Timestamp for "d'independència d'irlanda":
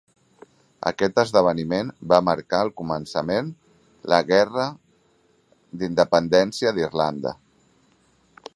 5.83-7.35